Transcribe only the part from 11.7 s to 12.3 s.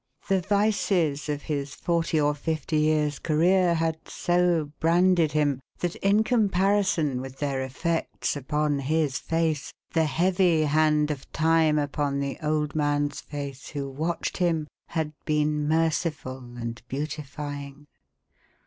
upon